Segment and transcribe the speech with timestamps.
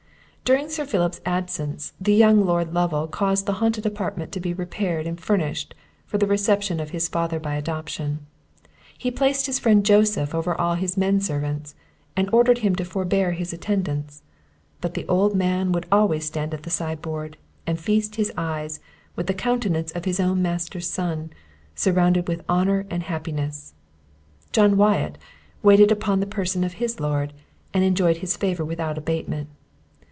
[0.43, 5.07] During Sir Philip's absence, the young Lord Lovel caused the haunted apartment to be repaired
[5.07, 5.73] and furnished
[6.05, 8.25] for the reception of his father by adoption.
[8.97, 11.73] He placed his friend Joseph over all his men servants,
[12.17, 14.23] and ordered him to forbear his attendance;
[14.81, 18.81] but the old man would always stand at the side board, and feast his eyes
[19.15, 21.31] with the countenance of his own master's son,
[21.75, 23.73] surrounded with honour and happiness.
[24.51, 25.17] John Wyatt
[25.63, 27.31] waited upon the person of his lord,
[27.73, 29.47] and enjoyed his favour without abatement.